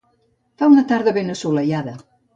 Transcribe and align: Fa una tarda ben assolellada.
Fa 0.61 0.69
una 0.75 0.85
tarda 0.93 1.13
ben 1.19 1.29
assolellada. 1.35 1.95